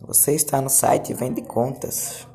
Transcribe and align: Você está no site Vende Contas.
Você 0.00 0.32
está 0.34 0.60
no 0.60 0.70
site 0.70 1.12
Vende 1.12 1.42
Contas. 1.42 2.26